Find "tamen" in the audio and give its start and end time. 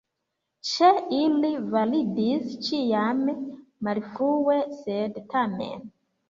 5.37-5.87